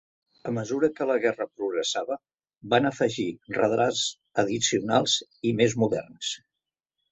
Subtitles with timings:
[0.51, 2.17] A mesura que la guerra progressava
[2.75, 3.27] van afegir
[3.59, 4.03] radars
[4.47, 5.11] addicional
[5.51, 6.35] i més moderns.